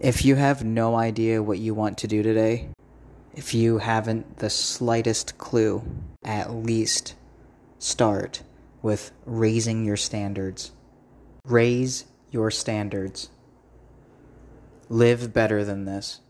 [0.00, 2.68] If you have no idea what you want to do today,
[3.34, 5.82] if you haven't the slightest clue,
[6.22, 7.14] at least
[7.78, 8.42] start
[8.82, 10.72] with raising your standards.
[11.46, 13.30] Raise your standards.
[14.90, 16.20] Live better than this.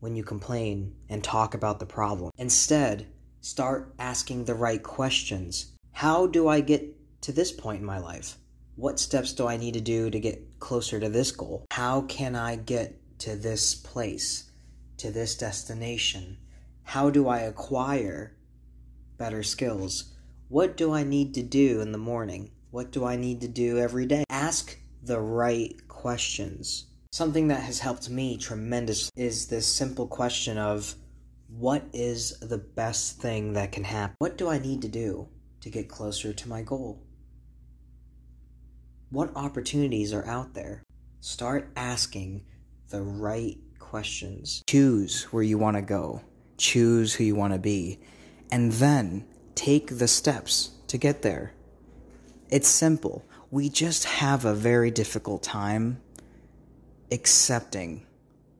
[0.00, 3.06] When you complain and talk about the problem, instead,
[3.40, 5.70] start asking the right questions.
[5.92, 8.39] How do I get to this point in my life?
[8.80, 11.66] What steps do I need to do to get closer to this goal?
[11.70, 14.50] How can I get to this place,
[14.96, 16.38] to this destination?
[16.84, 18.38] How do I acquire
[19.18, 20.14] better skills?
[20.48, 22.52] What do I need to do in the morning?
[22.70, 24.24] What do I need to do every day?
[24.30, 26.86] Ask the right questions.
[27.12, 30.94] Something that has helped me tremendously is this simple question of
[31.48, 34.16] what is the best thing that can happen?
[34.20, 35.28] What do I need to do
[35.60, 37.02] to get closer to my goal?
[39.12, 40.84] What opportunities are out there?
[41.18, 42.44] Start asking
[42.90, 44.62] the right questions.
[44.68, 46.22] Choose where you want to go,
[46.58, 47.98] choose who you want to be,
[48.52, 49.24] and then
[49.56, 51.52] take the steps to get there.
[52.50, 53.24] It's simple.
[53.50, 56.00] We just have a very difficult time
[57.10, 58.06] accepting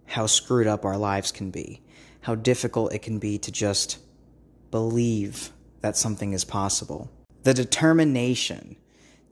[0.06, 1.80] how screwed up our lives can be,
[2.22, 3.98] how difficult it can be to just
[4.72, 7.08] believe that something is possible.
[7.44, 8.74] The determination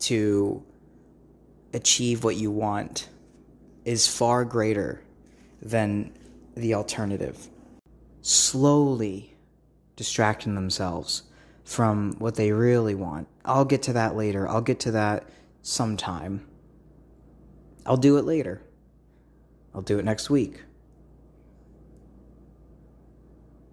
[0.01, 0.63] to
[1.73, 3.09] achieve what you want
[3.85, 5.03] is far greater
[5.61, 6.13] than
[6.55, 7.49] the alternative.
[8.23, 9.37] Slowly
[9.97, 11.25] distracting themselves
[11.65, 13.29] from what they really want.
[13.45, 14.49] I'll get to that later.
[14.49, 15.29] I'll get to that
[15.63, 16.47] sometime.
[17.85, 18.63] I'll do it later.
[19.75, 20.63] I'll do it next week.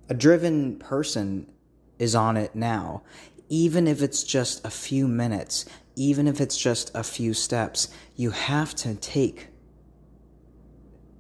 [0.08, 1.52] A driven person
[1.98, 3.04] is on it now,
[3.50, 8.32] even if it's just a few minutes, even if it's just a few steps, you
[8.32, 9.48] have to take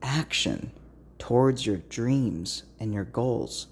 [0.01, 0.71] action
[1.17, 3.67] towards your dreams and your goals.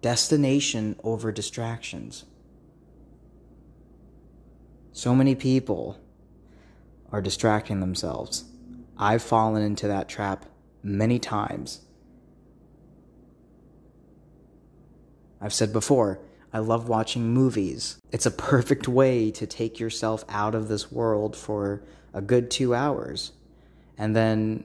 [0.00, 2.24] Destination over distractions.
[4.92, 6.00] So many people
[7.10, 8.44] are distracting themselves.
[8.96, 10.46] I've fallen into that trap
[10.82, 11.82] many times.
[15.40, 16.20] I've said before,
[16.52, 17.98] I love watching movies.
[18.10, 21.82] It's a perfect way to take yourself out of this world for
[22.14, 23.32] a good two hours.
[23.96, 24.64] And then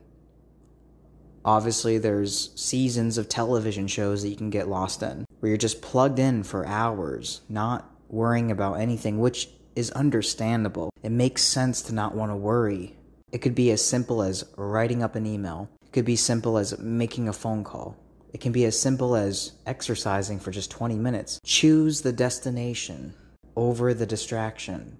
[1.44, 5.82] obviously there's seasons of television shows that you can get lost in where you're just
[5.82, 10.90] plugged in for hours, not worrying about anything, which is understandable.
[11.02, 12.96] It makes sense to not want to worry.
[13.32, 15.68] It could be as simple as writing up an email.
[15.82, 17.98] It could be simple as making a phone call.
[18.34, 21.40] It can be as simple as exercising for just 20 minutes.
[21.46, 23.14] Choose the destination
[23.56, 24.98] over the distraction.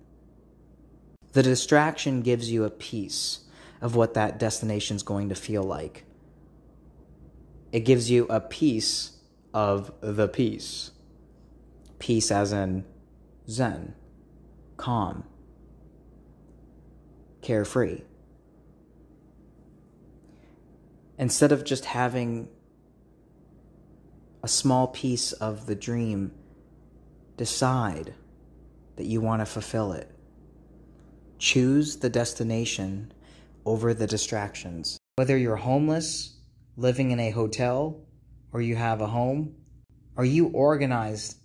[1.34, 3.40] The distraction gives you a piece
[3.82, 6.06] of what that destination is going to feel like.
[7.72, 9.18] It gives you a piece
[9.52, 10.92] of the peace.
[11.98, 12.86] Peace as in
[13.50, 13.96] Zen,
[14.78, 15.24] calm,
[17.42, 18.02] carefree.
[21.18, 22.48] Instead of just having
[24.44, 26.34] a small piece of the dream,
[27.38, 28.14] decide
[28.98, 30.12] that you want to fulfill it.
[31.40, 33.14] Choose the destination
[33.66, 35.00] over the distractions.
[35.16, 36.38] Whether you're homeless,
[36.76, 38.02] living in a hotel,
[38.52, 39.56] or you have a home,
[40.18, 41.38] are you organized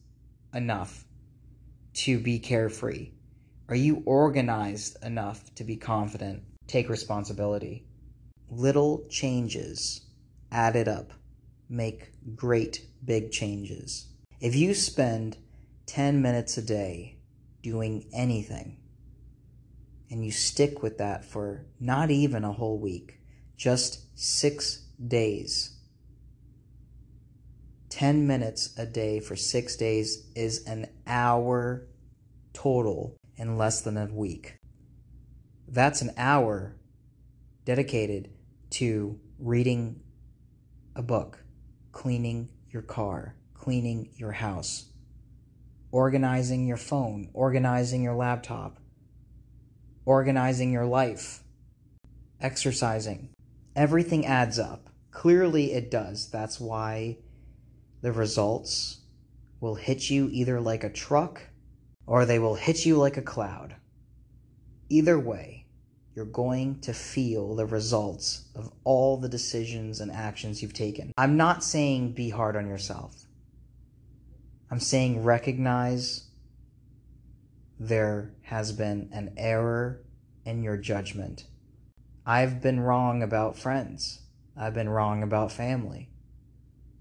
[0.52, 1.04] enough
[1.94, 3.12] to be carefree?
[3.68, 6.42] Are you organized enough to be confident?
[6.66, 7.86] Take responsibility.
[8.50, 10.02] Little changes
[10.50, 11.12] added up
[11.68, 14.08] make great big changes.
[14.40, 15.36] If you spend
[15.86, 17.18] 10 minutes a day
[17.62, 18.78] doing anything,
[20.10, 23.20] and you stick with that for not even a whole week,
[23.56, 25.76] just six days.
[27.90, 31.88] 10 minutes a day for six days is an hour
[32.52, 34.58] total in less than a week.
[35.66, 36.76] That's an hour
[37.64, 38.30] dedicated
[38.70, 40.00] to reading
[40.94, 41.44] a book,
[41.92, 44.86] cleaning your car, cleaning your house,
[45.90, 48.78] organizing your phone, organizing your laptop,
[50.04, 51.42] organizing your life,
[52.40, 53.30] exercising.
[53.74, 54.88] Everything adds up.
[55.10, 56.30] Clearly, it does.
[56.30, 57.18] That's why
[58.02, 59.00] the results
[59.60, 61.42] will hit you either like a truck
[62.06, 63.76] or they will hit you like a cloud.
[64.88, 65.66] Either way,
[66.18, 71.12] you're going to feel the results of all the decisions and actions you've taken.
[71.16, 73.14] I'm not saying be hard on yourself.
[74.68, 76.24] I'm saying recognize
[77.78, 80.02] there has been an error
[80.44, 81.44] in your judgment.
[82.26, 84.22] I've been wrong about friends.
[84.56, 86.10] I've been wrong about family.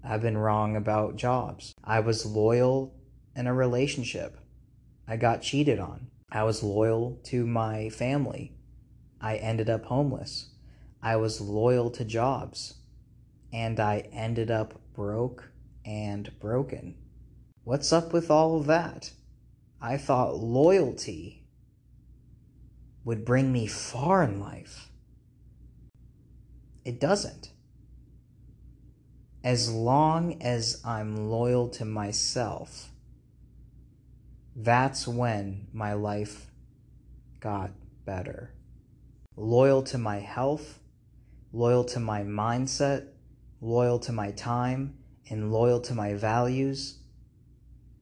[0.04, 1.74] I've been wrong about jobs.
[1.82, 2.94] I was loyal
[3.34, 4.38] in a relationship.
[5.08, 6.06] I got cheated on.
[6.30, 8.54] I was loyal to my family.
[9.20, 10.50] I ended up homeless.
[11.02, 12.74] I was loyal to jobs.
[13.52, 15.50] And I ended up broke
[15.84, 16.96] and broken.
[17.64, 19.12] What's up with all of that?
[19.80, 21.46] I thought loyalty
[23.04, 24.90] would bring me far in life.
[26.84, 27.52] It doesn't.
[29.44, 32.90] As long as I'm loyal to myself,
[34.54, 36.50] that's when my life
[37.40, 37.70] got
[38.04, 38.52] better.
[39.40, 40.80] Loyal to my health,
[41.52, 43.06] loyal to my mindset,
[43.60, 44.98] loyal to my time,
[45.30, 46.98] and loyal to my values,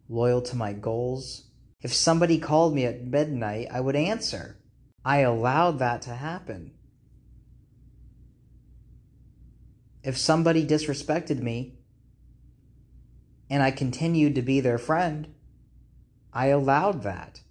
[0.09, 1.49] loyal to my goals.
[1.83, 4.57] If somebody called me at midnight, I would answer.
[5.05, 6.73] I allowed that to happen.
[10.03, 11.81] If somebody disrespected me
[13.51, 15.35] and I continued to be their friend,
[16.33, 17.43] I allowed that.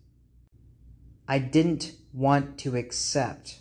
[1.28, 3.60] I didn't want to accept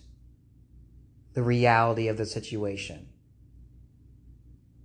[1.35, 3.09] the reality of the situation.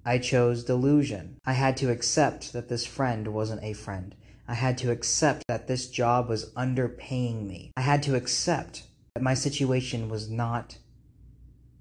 [0.06, 1.38] I chose delusion.
[1.46, 4.16] I had to accept that this friend wasn't a friend.
[4.48, 7.72] I had to accept that this job was underpaying me.
[7.78, 10.78] I had to accept that my situation was not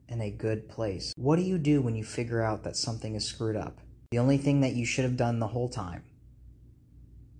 [0.09, 1.15] in a good place.
[1.17, 3.79] What do you do when you figure out that something is screwed up?
[4.11, 6.03] The only thing that you should have done the whole time.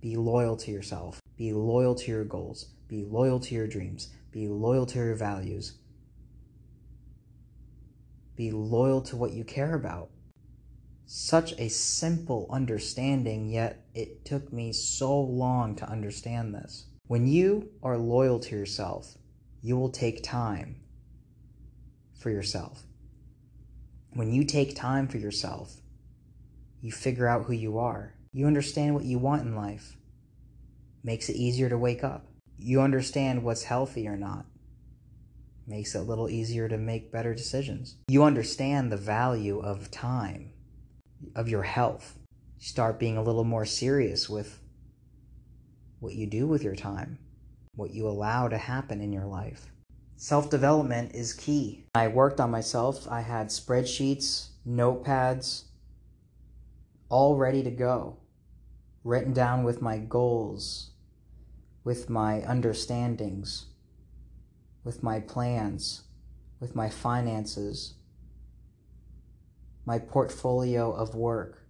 [0.01, 1.19] Be loyal to yourself.
[1.35, 2.69] Be loyal to your goals.
[2.87, 4.09] Be loyal to your dreams.
[4.31, 5.78] Be loyal to your values.
[8.39, 10.11] Be loyal to what you care about.
[11.05, 16.85] Such a simple understanding, yet it took me so long to understand this.
[17.07, 19.17] When you are loyal to yourself,
[19.61, 20.77] you will take time
[22.17, 22.83] for yourself.
[24.13, 25.81] When you take time for yourself,
[26.79, 28.13] you figure out who you are.
[28.31, 29.97] You understand what you want in life.
[31.03, 32.25] Makes it easier to wake up.
[32.57, 34.45] You understand what's healthy or not.
[35.69, 37.97] Makes it a little easier to make better decisions.
[38.07, 40.51] You understand the value of time
[41.35, 42.17] of your health.
[42.57, 44.59] Start being a little more serious with
[45.99, 47.19] what you do with your time,
[47.75, 49.67] what you allow to happen in your life.
[50.15, 51.85] Self development is key.
[51.93, 53.07] I worked on myself.
[53.07, 55.65] I had spreadsheets, notepads,
[57.09, 58.17] all ready to go,
[59.03, 60.89] written down with my goals,
[61.83, 63.67] with my understandings,
[64.89, 66.01] with my plans,
[66.59, 67.93] with my finances,
[69.85, 71.61] my portfolio of work.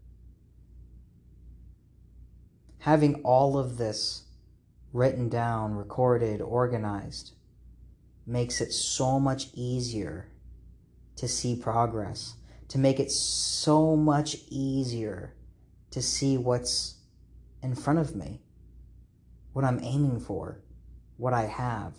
[2.77, 4.23] Having all of this
[4.93, 7.33] written down, recorded, organized
[8.25, 10.31] makes it so much easier
[11.17, 12.35] to see progress,
[12.69, 15.35] to make it so much easier
[15.91, 16.95] to see what's
[17.61, 18.39] in front of me,
[19.51, 20.61] what I'm aiming for,
[21.17, 21.95] what I have.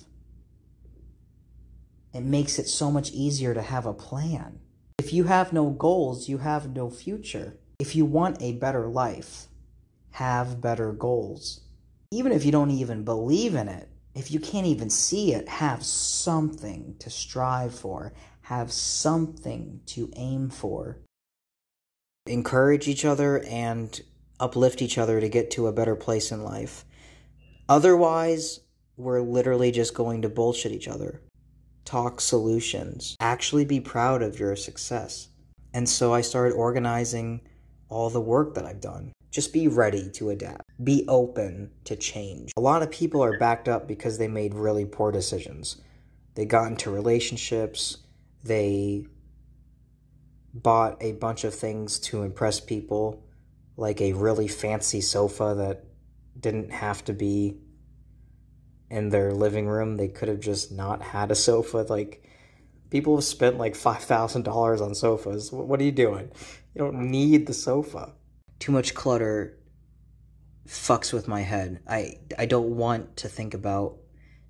[2.13, 4.61] It makes it so much easier to have a plan.
[4.99, 7.59] If you have no goals, you have no future.
[7.79, 9.47] If you want a better life,
[10.13, 11.61] have better goals.
[12.11, 15.85] Even if you don't even believe in it, if you can't even see it, have
[15.85, 20.99] something to strive for, have something to aim for.
[22.27, 24.01] Encourage each other and
[24.41, 26.85] uplift each other to get to a better place in life.
[27.69, 28.61] Otherwise,
[28.97, 31.23] we're literally just going to bullshit each other
[31.91, 35.27] talk solutions, actually be proud of your success.
[35.75, 37.41] And so I started organizing
[37.89, 39.13] all the work that I've done.
[39.33, 40.63] Just be ready to adapt.
[40.85, 42.53] Be open to change.
[42.57, 45.81] A lot of people are backed up because they made really poor decisions.
[46.37, 47.99] They got into relationships,
[48.45, 49.07] they
[50.55, 53.25] bought a bunch of things to impress people,
[53.77, 55.85] like a really fancy sofa that
[56.41, 57.57] didn't have to be
[58.91, 59.97] in their living room.
[59.97, 61.87] They could have just not had a sofa.
[61.89, 62.23] Like,
[62.91, 65.53] people have spent like $5,000 on sofas.
[65.53, 66.31] What are you doing?
[66.75, 68.13] You don't need the sofa.
[68.59, 69.59] Too much clutter
[70.67, 71.81] fucks with my head.
[71.89, 73.97] I, I don't want to think about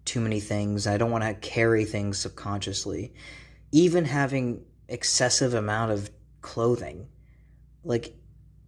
[0.05, 0.87] too many things.
[0.87, 3.15] I don't want to carry things subconsciously.
[3.73, 7.09] Even having excessive amount of clothing.
[7.85, 8.15] Like,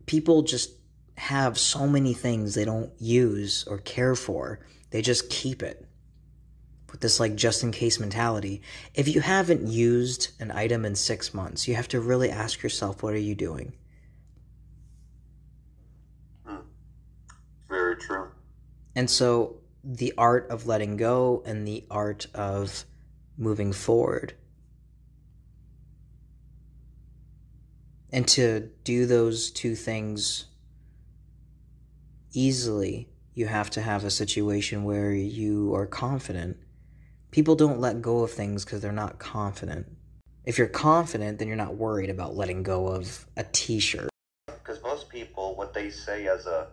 [0.06, 0.70] people just
[1.16, 4.60] have so many things they don't use or care for
[4.92, 5.84] they just keep it
[6.90, 8.60] with this like just in case mentality.
[8.94, 13.02] If you haven't used an item in six months, you have to really ask yourself,
[13.02, 13.72] what are you doing?
[16.44, 16.56] Hmm.
[17.68, 18.28] Very true.
[18.94, 22.84] And so the art of letting go and the art of
[23.38, 24.34] moving forward.
[28.12, 30.44] And to do those two things
[32.34, 36.56] easily, you have to have a situation where you are confident.
[37.30, 39.86] People don't let go of things because they're not confident.
[40.44, 44.10] If you're confident, then you're not worried about letting go of a t shirt.
[44.46, 46.68] Because most people, what they say as a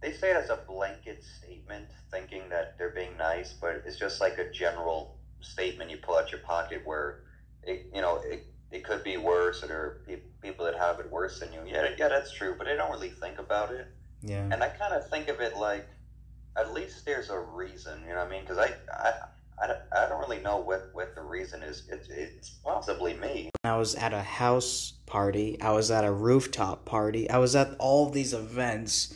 [0.00, 4.20] they say it as a blanket statement, thinking that they're being nice, but it's just
[4.20, 7.24] like a general statement you pull out your pocket where
[7.62, 11.00] it, you know, it, it could be worse, or there are pe- people that have
[11.00, 11.60] it worse than you.
[11.66, 13.88] Yeah, yeah, that's true, but they don't really think about it.
[14.22, 14.48] Yeah.
[14.50, 15.86] And I kind of think of it like,
[16.56, 18.40] at least there's a reason, you know what I mean?
[18.42, 19.12] Because I, I,
[19.62, 21.84] I, I don't really know what, what the reason is.
[21.90, 23.50] It's, it's possibly me.
[23.64, 27.76] I was at a house party, I was at a rooftop party, I was at
[27.78, 29.14] all these events.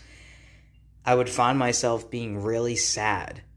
[1.06, 3.42] I would find myself being really sad.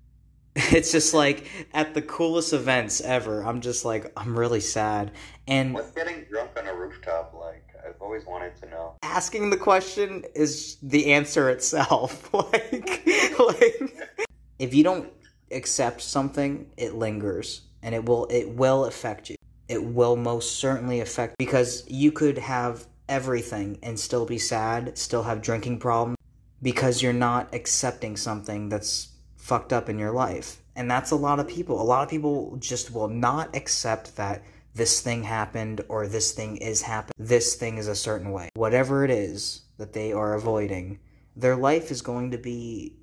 [0.71, 5.11] It's just like at the coolest events ever, I'm just like, I'm really sad.
[5.47, 7.66] And What's getting drunk on a rooftop like?
[8.07, 8.93] Always wanted to know.
[9.03, 12.33] asking the question is the answer itself.
[12.33, 13.05] like,
[13.37, 15.11] like if you don't
[15.51, 19.35] accept something, it lingers and it will it will affect you.
[19.67, 25.23] It will most certainly affect because you could have everything and still be sad, still
[25.23, 26.15] have drinking problems
[26.61, 30.61] because you're not accepting something that's fucked up in your life.
[30.77, 31.81] And that's a lot of people.
[31.81, 34.43] A lot of people just will not accept that
[34.77, 37.15] this thing happened or this thing is happening.
[37.17, 38.49] This thing is a certain way.
[38.53, 40.99] Whatever it is that they are avoiding,
[41.35, 42.95] their life is going to be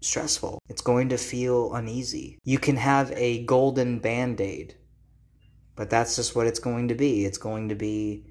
[0.00, 0.60] stressful.
[0.68, 2.38] It's going to feel uneasy.
[2.44, 4.76] You can have a golden band aid,
[5.74, 7.24] but that's just what it's going to be.
[7.24, 8.24] It's going to be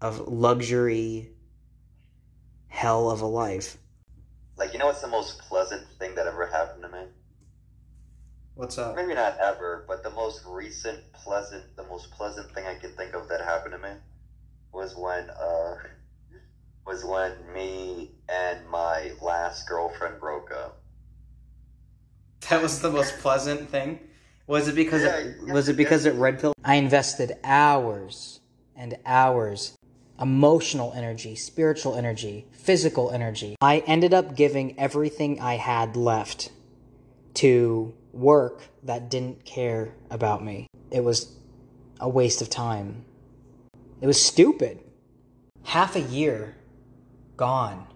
[0.00, 1.32] a luxury
[2.68, 3.76] hell of a life.
[4.56, 7.04] Like, you know what's the most pleasant thing that ever happened to me?
[8.54, 8.96] What's up?
[8.96, 13.14] Maybe not ever, but the most recent pleasant, the most pleasant thing I can think
[13.14, 13.94] of that happened to me
[14.72, 15.76] was when, uh,
[16.86, 20.80] was when me and my last girlfriend broke up.
[22.50, 24.00] That was the most pleasant thing.
[24.46, 26.12] Was it because Yeah, it, yeah, was it because yeah.
[26.12, 26.52] it red pill?
[26.64, 28.40] I invested hours
[28.76, 29.76] and hours,
[30.20, 33.56] emotional energy, spiritual energy, physical energy.
[33.62, 36.50] I ended up giving everything I had left
[37.34, 40.66] to work that didn't care about me.
[40.90, 41.34] It was
[42.00, 43.04] a waste of time.
[44.00, 44.80] It was stupid.
[45.64, 46.56] Half a year
[47.36, 47.86] gone,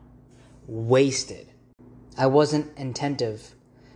[0.67, 1.49] wasted.
[2.17, 3.55] I wasn't attentive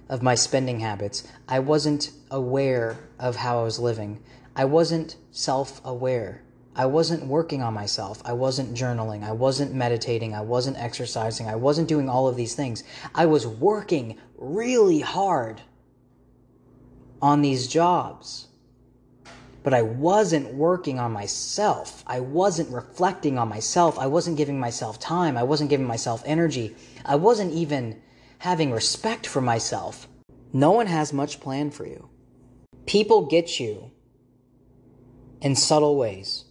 [0.09, 1.27] of my spending habits.
[1.49, 4.23] I wasn't aware of how I was living.
[4.57, 6.43] I wasn't self aware.
[6.75, 8.21] I wasn't working on myself.
[8.25, 9.25] I wasn't journaling.
[9.25, 10.35] I wasn't meditating.
[10.35, 11.49] I wasn't exercising.
[11.49, 12.85] I wasn't doing all of these things.
[13.15, 15.63] I was working really hard
[17.23, 18.49] on these jobs.
[19.63, 22.03] But I wasn't working on myself.
[22.07, 23.99] I wasn't reflecting on myself.
[23.99, 25.37] I wasn't giving myself time.
[25.37, 26.75] I wasn't giving myself energy.
[27.05, 28.01] I wasn't even
[28.39, 30.09] having respect for myself.
[30.53, 32.09] No one has much planned for you.
[32.87, 33.91] People get you
[35.43, 36.47] in subtle ways.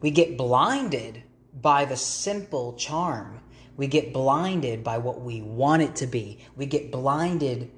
[0.00, 1.22] We get blinded
[1.60, 3.40] by the simple charm.
[3.76, 6.38] We get blinded by what we want it to be.
[6.56, 7.70] We get blinded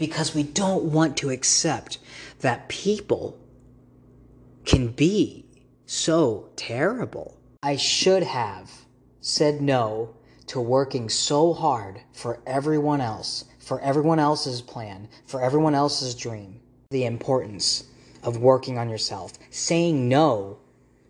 [0.00, 1.98] because we don't want to accept
[2.40, 3.38] that people
[4.64, 5.44] can be
[5.84, 7.36] so terrible.
[7.62, 8.70] I should have
[9.20, 10.14] said no
[10.46, 16.60] to working so hard for everyone else, for everyone else's plan, for everyone else's dream.
[16.88, 17.84] The importance
[18.22, 20.60] of working on yourself, saying no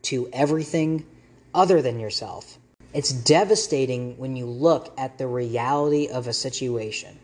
[0.02, 1.06] to everything
[1.54, 2.58] other than yourself.
[2.92, 7.19] It's devastating when you look at the reality of a situation.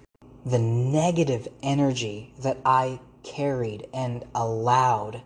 [0.46, 5.22] The negative energy that I carried and allowed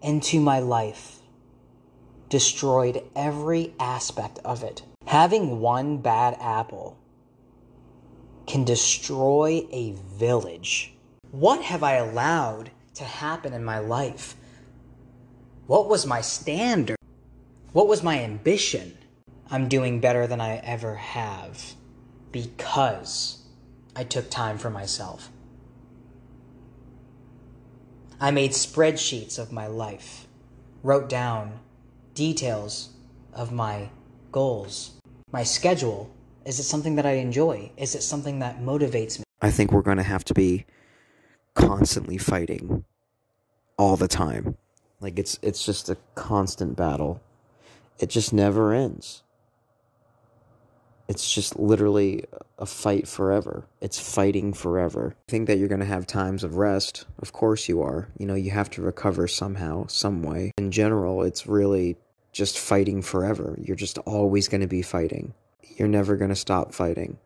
[0.00, 1.18] into my life
[2.30, 4.82] destroyed every aspect of it.
[5.04, 6.96] Having one bad apple
[8.46, 10.94] can destroy a village.
[11.32, 14.36] What have I allowed to happen in my life?
[15.66, 16.96] What was my standard?
[17.74, 18.96] What was my ambition?
[19.50, 21.74] I'm doing better than I ever have
[22.32, 23.42] because
[23.96, 25.30] I took time for myself.
[28.20, 30.26] I made spreadsheets of my life,
[30.82, 31.60] wrote down
[32.14, 32.90] details
[33.32, 33.88] of my
[34.32, 34.92] goals,
[35.32, 36.10] my schedule.
[36.44, 37.70] Is it something that I enjoy?
[37.78, 39.24] Is it something that motivates me?
[39.40, 40.66] I think we're going to have to be
[41.54, 42.84] constantly fighting
[43.78, 44.56] all the time.
[45.00, 47.20] Like it's it's just a constant battle.
[47.98, 49.22] It just never ends.
[51.08, 52.24] It's just literally
[52.58, 53.66] a fight forever.
[53.80, 55.14] It's fighting forever.
[55.28, 57.06] I think that you're going to have times of rest.
[57.20, 58.08] Of course you are.
[58.18, 60.52] You know, you have to recover somehow, some way.
[60.58, 61.96] In general, it's really
[62.32, 63.56] just fighting forever.
[63.62, 65.32] You're just always going to be fighting.
[65.76, 67.18] You're never going to stop fighting.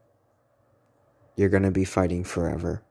[1.36, 2.82] You're going to be fighting forever.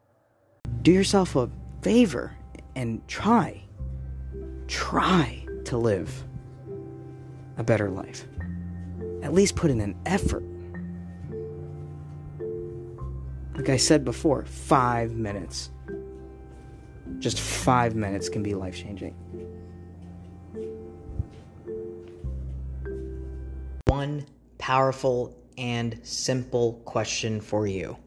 [0.81, 1.50] Do yourself a
[1.81, 2.36] favor
[2.75, 3.62] and try.
[4.67, 6.25] Try to live
[7.58, 8.25] a better life.
[9.22, 10.43] At least put in an effort.
[13.59, 15.71] Like I said before, five minutes.
[17.17, 19.13] Just five minutes can be life changing.
[23.87, 24.25] One
[24.59, 27.97] powerful and simple question for you.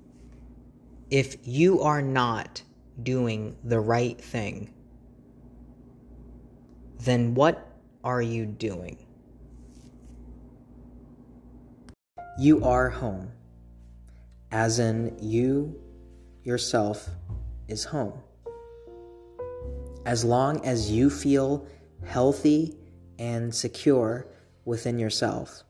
[1.11, 2.63] If you are not
[3.03, 4.73] doing the right thing,
[7.01, 8.97] then what are you doing?
[12.39, 13.33] You are home
[14.53, 15.75] as in you
[16.45, 17.09] yourself
[17.69, 18.13] is home.
[20.05, 21.67] As long as you feel
[22.05, 22.77] healthy
[23.19, 24.27] and secure
[24.65, 25.65] within yourself,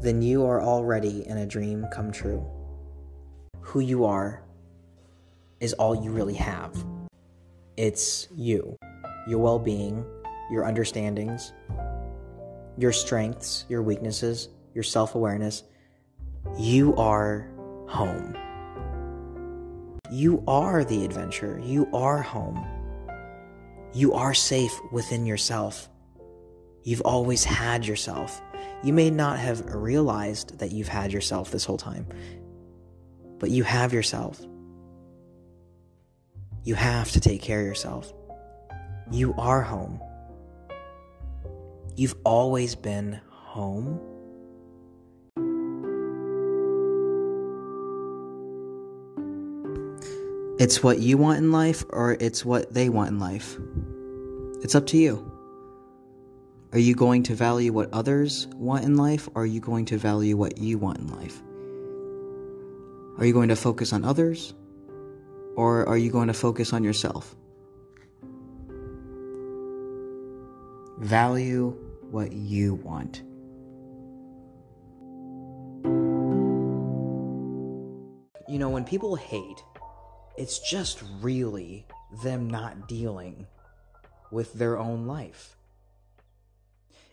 [0.00, 2.46] then you are already in a dream come true.
[3.60, 4.42] Who you are
[5.58, 6.72] is all you really have.
[7.76, 8.76] It's you,
[9.26, 10.04] your well being,
[10.50, 11.52] your understandings,
[12.78, 15.64] your strengths, your weaknesses, your self awareness.
[16.58, 17.48] You are
[17.86, 18.36] home.
[20.10, 21.60] You are the adventure.
[21.64, 22.64] You are home.
[23.92, 25.88] You are safe within yourself.
[26.84, 28.40] You've always had yourself.
[28.84, 32.06] You may not have realized that you've had yourself this whole time,
[33.38, 34.40] but you have yourself.
[36.62, 38.12] You have to take care of yourself.
[39.10, 40.00] You are home.
[41.96, 44.00] You've always been home.
[50.58, 53.58] It's what you want in life or it's what they want in life.
[54.62, 55.30] It's up to you.
[56.72, 59.98] Are you going to value what others want in life or are you going to
[59.98, 61.42] value what you want in life?
[63.18, 64.54] Are you going to focus on others
[65.56, 67.36] or are you going to focus on yourself?
[71.00, 71.76] Value
[72.10, 73.22] what you want.
[78.48, 79.62] You know, when people hate,
[80.36, 81.86] it's just really
[82.22, 83.46] them not dealing
[84.30, 85.56] with their own life.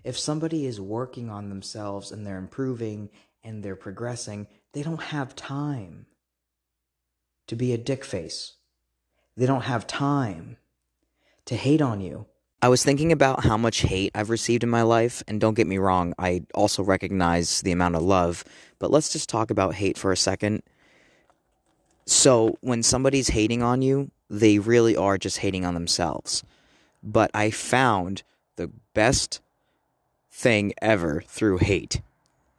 [0.03, 3.09] If somebody is working on themselves and they're improving
[3.43, 6.07] and they're progressing, they don't have time
[7.47, 8.53] to be a dick face.
[9.37, 10.57] They don't have time
[11.45, 12.25] to hate on you.
[12.61, 15.67] I was thinking about how much hate I've received in my life, and don't get
[15.67, 18.45] me wrong, I also recognize the amount of love,
[18.79, 20.63] but let's just talk about hate for a second.
[22.05, 26.43] So when somebody's hating on you, they really are just hating on themselves.
[27.01, 28.23] But I found
[28.55, 29.41] the best
[30.31, 32.01] thing ever through hate.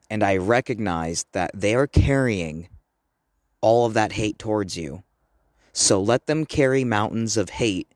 [0.09, 2.69] And I recognized that they are carrying
[3.61, 5.03] all of that hate towards you.
[5.73, 7.89] So let them carry mountains of hate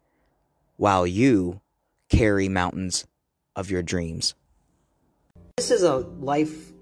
[0.76, 1.60] while you
[2.08, 3.06] carry mountains
[3.54, 4.34] of your dreams.
[5.58, 6.72] This is a life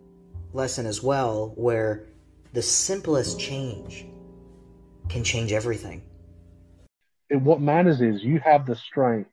[0.53, 2.05] lesson as well where
[2.53, 4.07] the simplest change
[5.09, 6.03] can change everything.
[7.31, 9.31] And what matters is you have the strength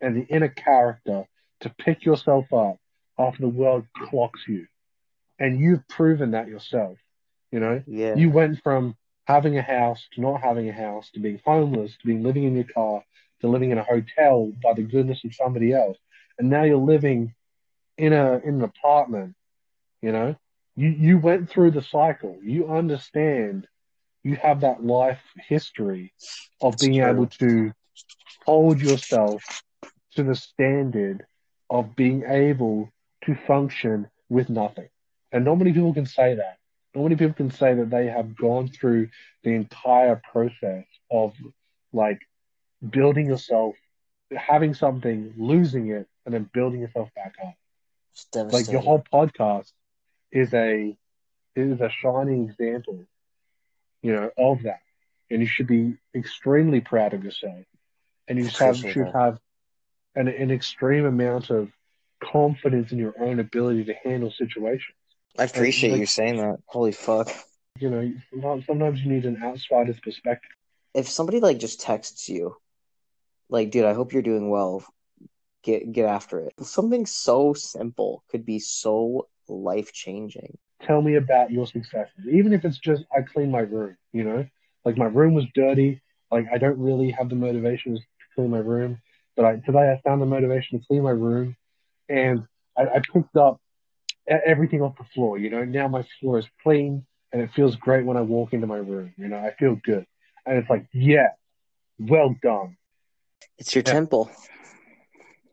[0.00, 1.26] and the inner character
[1.60, 2.76] to pick yourself up
[3.18, 4.66] after the world clocks you.
[5.38, 6.98] And you've proven that yourself.
[7.50, 7.82] You know?
[7.86, 8.14] Yeah.
[8.14, 12.06] You went from having a house to not having a house to being homeless to
[12.06, 13.02] being living in your car
[13.40, 15.98] to living in a hotel by the goodness of somebody else.
[16.38, 17.34] And now you're living
[17.98, 19.34] in a in an apartment,
[20.00, 20.36] you know?
[20.76, 22.38] You you went through the cycle.
[22.42, 23.66] You understand
[24.22, 26.12] you have that life history
[26.60, 27.10] of being true.
[27.10, 27.72] able to
[28.44, 29.42] hold yourself
[30.14, 31.26] to the standard
[31.70, 32.90] of being able
[33.24, 34.88] to function with nothing.
[35.32, 36.58] And not many people can say that.
[36.94, 39.08] Not many people can say that they have gone through
[39.42, 41.32] the entire process of
[41.92, 42.20] like
[42.88, 43.74] building yourself,
[44.36, 47.54] having something, losing it, and then building yourself back up.
[48.50, 49.72] Like your whole podcast
[50.32, 50.96] is a
[51.56, 53.06] is a shining example
[54.02, 54.80] you know, of that.
[55.30, 57.64] And you should be extremely proud of yourself.
[58.28, 59.38] And you have, should have
[60.14, 61.70] an, an extreme amount of
[62.22, 64.96] confidence in your own ability to handle situations.
[65.38, 66.58] I appreciate like, you saying that.
[66.66, 67.30] Holy fuck.
[67.78, 70.50] You know, sometimes you need an outsider's perspective.
[70.94, 72.56] If somebody like just texts you,
[73.48, 74.84] like, dude, I hope you're doing well.
[75.62, 76.54] Get get after it.
[76.60, 80.58] Something so simple could be so life changing.
[80.86, 82.26] Tell me about your successes.
[82.30, 84.46] Even if it's just I clean my room, you know,
[84.84, 86.00] like my room was dirty.
[86.30, 88.02] Like I don't really have the motivation to
[88.34, 88.98] clean my room,
[89.36, 91.56] but I, today I found the motivation to clean my room,
[92.08, 92.44] and
[92.76, 93.60] I, I picked up
[94.28, 95.38] everything off the floor.
[95.38, 98.66] You know, now my floor is clean, and it feels great when I walk into
[98.66, 99.12] my room.
[99.16, 100.06] You know, I feel good,
[100.46, 101.28] and it's like, yeah,
[101.98, 102.76] well done.
[103.58, 103.94] It's your Yeah.
[103.94, 104.30] temple.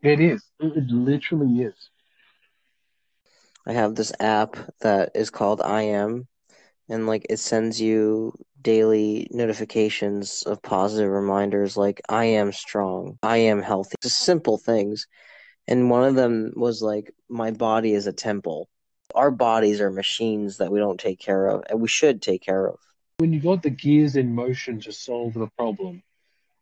[0.02, 0.42] It is.
[0.60, 1.74] It, it literally is.
[3.66, 6.26] I have this app that is called I Am,
[6.88, 13.38] and like it sends you daily notifications of positive reminders like I am strong, I
[13.38, 13.96] am healthy.
[14.02, 15.06] Just simple things.
[15.68, 18.68] And one of them was like, my body is a temple.
[19.14, 22.66] Our bodies are machines that we don't take care of, and we should take care
[22.66, 22.78] of.
[23.18, 26.02] When you got the gears in motion to solve the problem,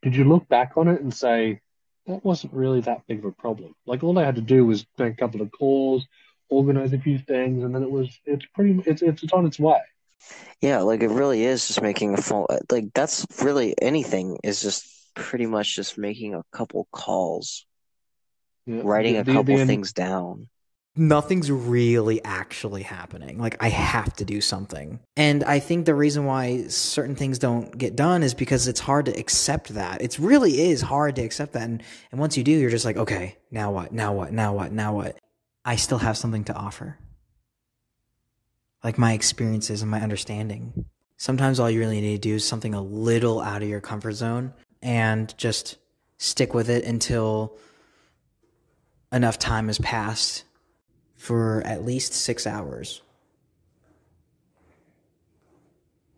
[0.02, 1.60] did you look back on it and say
[2.06, 3.74] that wasn't really that big of a problem?
[3.86, 6.06] Like all I had to do was make a couple of calls,
[6.50, 9.58] organize a few things, and then it was it's pretty it's it's, it's on its
[9.58, 9.80] way.
[10.60, 12.46] Yeah, like it really is just making a phone.
[12.70, 14.84] Like that's really anything is just
[15.14, 17.66] pretty much just making a couple calls,
[18.66, 18.80] Yeah.
[18.84, 20.48] writing The- a the- couple the- things down.
[20.96, 23.38] nothing's really actually happening.
[23.38, 24.98] Like I have to do something.
[25.16, 29.06] And I think the reason why certain things don't get done is because it's hard
[29.06, 30.02] to accept that.
[30.02, 31.62] It really is hard to accept that.
[31.62, 33.92] And, and once you do, you're just like, okay, now what?
[33.92, 34.32] Now what?
[34.32, 34.72] Now what?
[34.72, 35.16] Now what?
[35.68, 36.96] I still have something to offer.
[38.82, 40.86] Like my experiences and my understanding.
[41.18, 44.14] Sometimes all you really need to do is something a little out of your comfort
[44.14, 45.76] zone and just
[46.16, 47.58] stick with it until
[49.12, 50.44] enough time has passed
[51.18, 53.02] for at least six hours.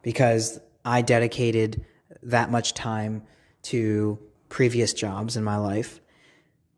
[0.03, 1.85] Because I dedicated
[2.23, 3.25] that much time
[3.63, 4.17] to
[4.49, 6.01] previous jobs in my life.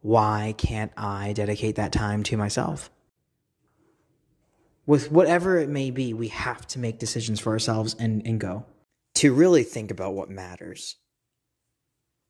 [0.02, 2.90] Why can't I dedicate that time to myself?
[4.84, 8.66] With whatever it may be, we have to make decisions for ourselves and, and go.
[9.16, 10.96] To really think about what matters,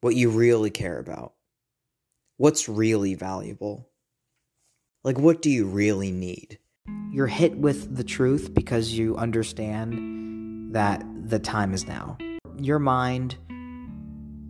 [0.03, 1.33] what you really care about,
[2.37, 3.89] what's really valuable.
[5.03, 6.59] Like, what do you really need?
[7.11, 12.19] You're hit with the truth because you understand that the time is now.
[12.59, 13.37] Your mind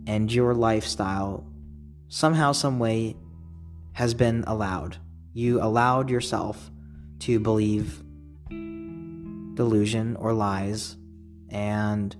[0.07, 1.45] and your lifestyle,
[2.13, 3.15] somehow, some way,
[3.93, 4.97] has been allowed.
[5.33, 6.69] You allowed yourself
[7.21, 8.03] to believe
[9.55, 10.95] delusion or lies,
[11.49, 12.15] and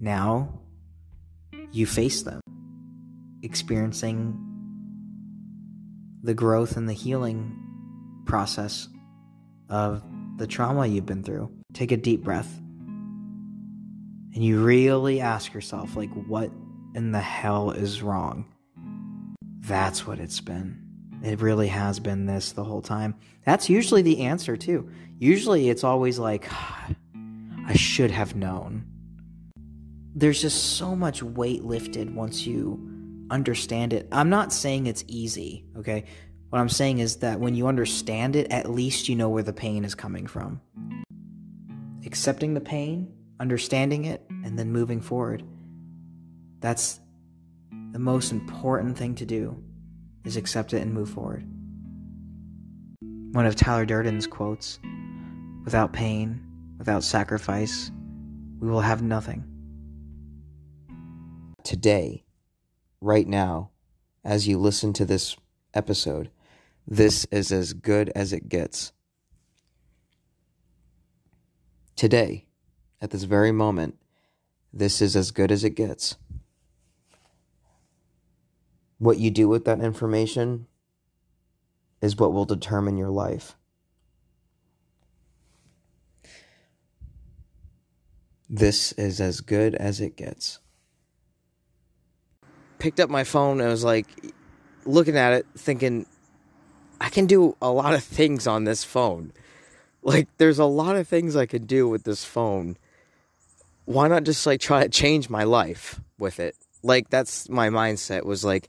[0.00, 0.62] now
[1.70, 2.40] you face them,
[3.40, 4.36] experiencing
[6.24, 7.56] the growth and the healing
[8.26, 8.88] process
[9.68, 10.02] of
[10.38, 11.52] the trauma you've been through.
[11.72, 12.52] Take a deep breath.
[14.34, 16.50] And you really ask yourself, like, what
[16.96, 18.46] in the hell is wrong?
[19.66, 20.82] That's what it's been.
[21.22, 23.16] It really has been this the whole time.
[23.44, 24.90] That's usually the answer, too.
[25.18, 26.48] Usually it's always like,
[27.66, 28.84] I should have known.
[30.14, 34.08] There's just so much weight lifted once you understand it.
[34.12, 36.04] I'm not saying it's easy, okay?
[36.50, 39.52] What I'm saying is that when you understand it, at least you know where the
[39.52, 40.60] pain is coming from.
[42.06, 45.42] Accepting the pain, understanding it, and then moving forward.
[46.60, 47.00] That's
[47.92, 49.62] the most important thing to do
[50.24, 51.44] is accept it and move forward.
[53.32, 54.78] One of Tyler Durden's quotes,
[55.64, 56.42] without pain,
[56.78, 57.90] without sacrifice,
[58.60, 59.44] we will have nothing.
[61.64, 62.24] Today,
[63.00, 63.70] right now,
[64.24, 65.36] as you listen to this
[65.74, 66.30] episode,
[66.86, 68.92] this is as good as it gets.
[71.96, 72.46] Today,
[73.00, 73.96] at this very moment,
[74.72, 76.16] this is as good as it gets.
[78.98, 80.66] What you do with that information
[82.00, 83.56] is what will determine your life.
[88.48, 90.60] This is as good as it gets.
[92.78, 94.06] Picked up my phone and was like
[94.84, 96.06] looking at it, thinking,
[97.00, 99.32] I can do a lot of things on this phone.
[100.02, 102.76] Like, there's a lot of things I could do with this phone.
[103.84, 106.54] Why not just like try to change my life with it?
[106.82, 108.68] Like, that's my mindset was like,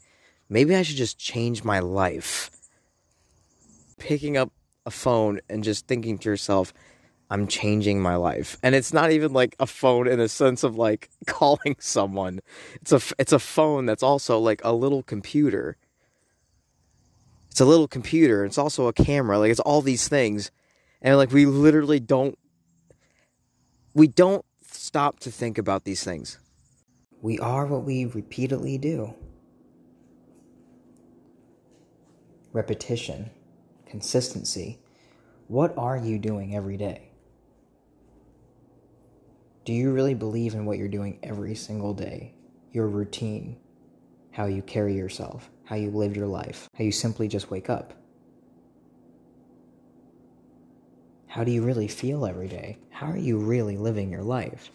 [0.50, 2.52] maybe I should just change my life.
[3.98, 4.52] Picking up
[4.86, 6.74] a phone and just thinking to yourself,
[7.30, 8.58] I'm changing my life.
[8.64, 12.40] And it's not even like a phone in a sense of like calling someone.
[12.82, 15.78] It's a it's a phone that's also like a little computer.
[17.52, 18.46] It's a little computer.
[18.46, 19.40] It's also a camera.
[19.40, 20.52] Like it's all these things.
[21.02, 22.38] And like we literally don't
[23.94, 26.40] we don't stop to think about these things.
[27.22, 29.16] We are what we repeatedly do.
[32.58, 33.30] Repetition,
[33.86, 34.80] consistency.
[35.48, 37.12] What are you doing every day?
[39.64, 42.34] Do you really believe in what you're doing every single day?
[42.72, 43.58] Your routine,
[44.32, 47.94] how you carry yourself, how you live your life, how you simply just wake up?
[51.28, 52.80] How do you really feel every day?
[52.90, 54.72] How are you really living your life?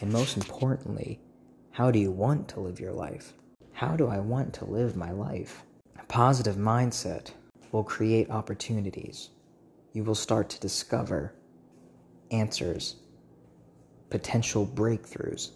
[0.00, 1.20] And most importantly,
[1.70, 3.34] how do you want to live your life?
[3.74, 5.64] How do I want to live my life?
[6.08, 7.30] Positive mindset
[7.72, 9.30] will create opportunities.
[9.92, 11.34] You will start to discover
[12.30, 12.96] answers,
[14.10, 15.50] potential breakthroughs,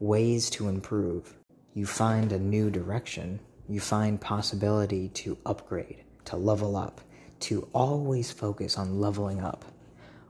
[0.00, 1.34] ways to improve.
[1.74, 3.40] You find a new direction.
[3.68, 7.00] You find possibility to upgrade, to level up,
[7.40, 9.64] to always focus on leveling up.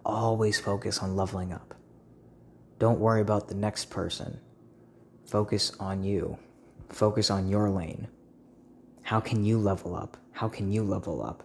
[0.04, 1.74] Always focus on leveling up.
[2.78, 4.40] Don't worry about the next person.
[5.26, 6.38] Focus on you.
[6.88, 8.08] Focus on your lane.
[9.02, 10.16] How can you level up?
[10.32, 11.42] How can you level up?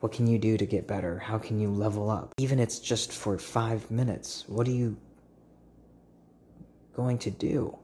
[0.00, 1.18] What can you do to get better?
[1.18, 2.34] How can you level up?
[2.38, 4.44] Even it's just for five minutes.
[4.46, 4.96] What are you
[6.94, 7.76] going to do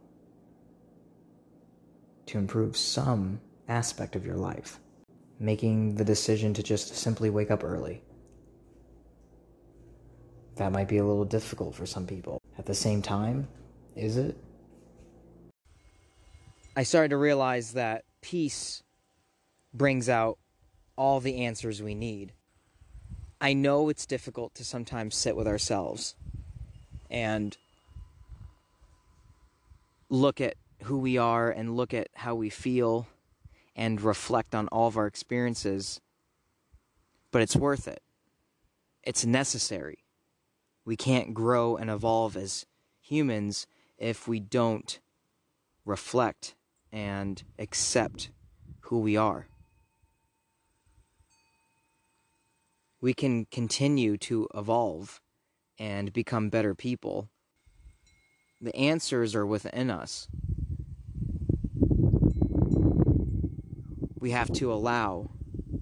[2.27, 4.79] to improve some aspect of your life?
[5.41, 8.01] Making the decision to just simply wake up early.
[10.55, 12.41] That might be a little difficult for some people.
[12.57, 13.49] At the same time,
[13.97, 14.37] is it?
[16.77, 18.83] I started to realize that peace
[19.75, 20.39] brings out
[20.97, 22.33] all the answers we need.
[23.39, 26.15] I know it's difficult to sometimes sit with ourselves
[27.11, 27.55] and
[30.09, 33.07] look at who we are and look at how we feel
[33.77, 36.01] and reflect on all of our experiences,
[37.31, 38.01] but it's worth it.
[39.03, 39.99] It's necessary.
[40.87, 42.65] We can't grow and evolve as
[43.03, 43.67] humans
[43.99, 44.99] if we don't
[45.85, 46.55] reflect
[46.95, 48.31] and accept
[48.85, 49.49] who we are.
[53.05, 55.21] we can continue to evolve
[55.79, 57.29] and become better people.
[58.63, 60.27] The answers are within us.
[64.19, 65.33] We have to allow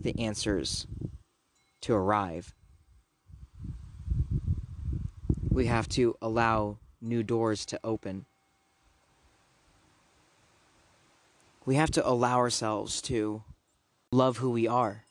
[0.00, 0.88] the answers
[1.82, 2.56] to arrive.
[5.48, 8.26] We have to allow new doors to open.
[11.64, 13.44] We have to allow ourselves to
[14.10, 15.04] love who we are.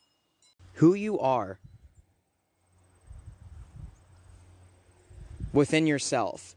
[0.76, 1.60] Who you are
[5.54, 6.56] within yourself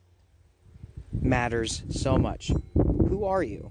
[1.13, 2.53] matters so much.
[2.75, 3.71] Who are you?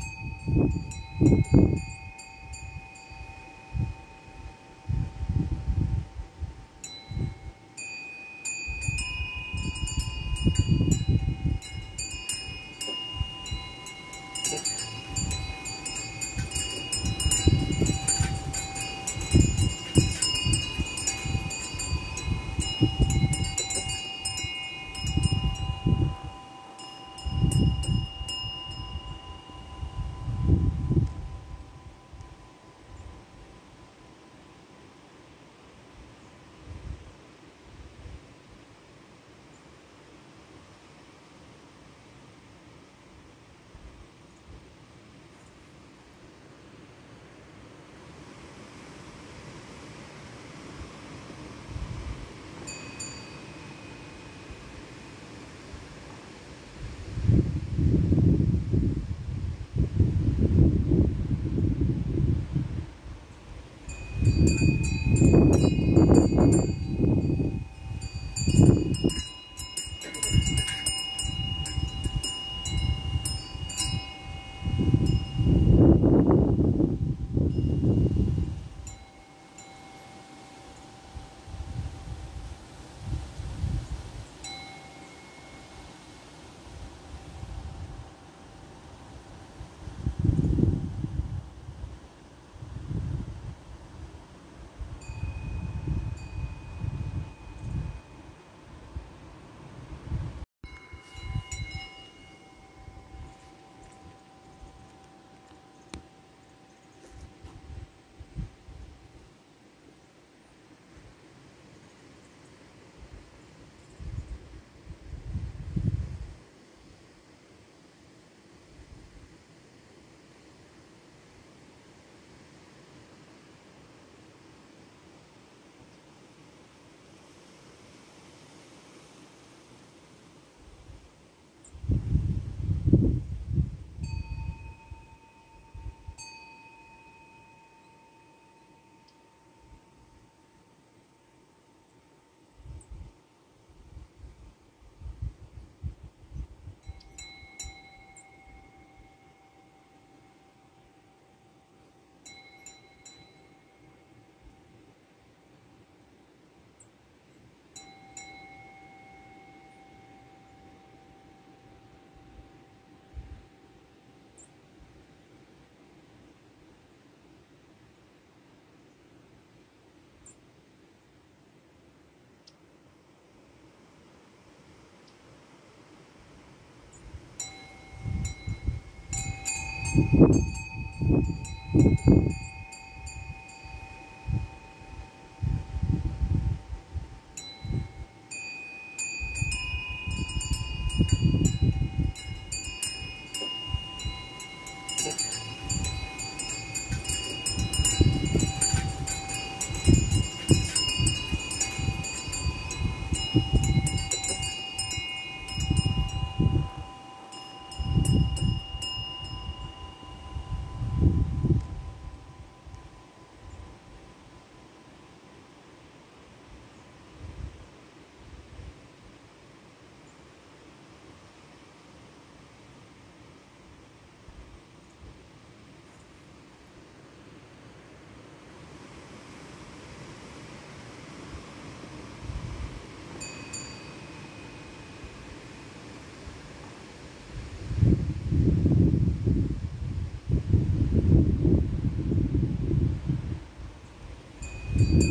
[244.81, 245.03] Thank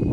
[0.00, 0.05] you.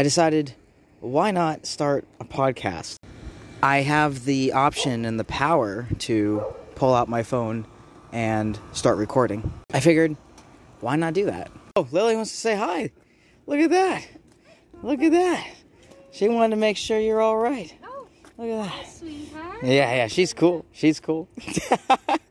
[0.00, 0.54] I decided,
[1.00, 2.96] why not start a podcast?
[3.62, 6.42] I have the option and the power to
[6.74, 7.66] pull out my phone
[8.10, 9.52] and start recording.
[9.74, 10.16] I figured,
[10.80, 11.50] why not do that?
[11.76, 12.92] Oh, Lily wants to say hi.
[13.46, 14.08] Look at that.
[14.82, 15.46] Look at that.
[16.12, 17.70] She wanted to make sure you're all right.
[17.84, 18.06] Oh,
[18.38, 18.88] Look at that.
[18.90, 19.58] sweetheart.
[19.62, 20.64] Yeah, yeah, she's cool.
[20.72, 21.28] She's cool.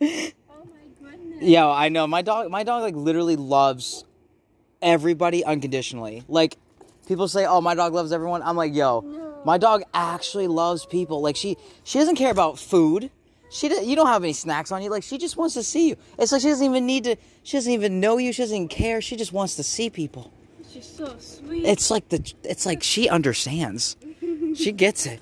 [0.02, 1.44] Oh my goodness.
[1.44, 2.50] Yo, I know my dog.
[2.50, 4.06] My dog like literally loves
[4.82, 6.24] everybody unconditionally.
[6.28, 6.58] Like
[7.10, 9.42] people say, "Oh, my dog loves everyone." I'm like, "Yo, No.
[9.44, 13.12] my dog actually loves people." Like she she doesn't care about food.
[13.52, 14.90] She do, you don't have any snacks on you.
[14.92, 15.96] Like she just wants to see you.
[16.18, 17.16] It's like she doesn't even need to.
[17.44, 18.32] She doesn't even know you.
[18.32, 19.02] She doesn't care.
[19.02, 20.32] She just wants to see people.
[20.72, 21.66] She's so sweet.
[21.66, 22.22] It's like the.
[22.44, 23.98] It's like she understands.
[24.56, 25.20] She gets it.